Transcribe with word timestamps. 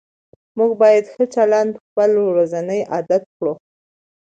موږ 0.57 0.71
باید 0.81 1.05
ښه 1.13 1.25
چلند 1.35 1.71
خپل 1.83 2.11
ورځنی 2.29 2.79
عادت 2.93 3.23
کړو 3.35 3.53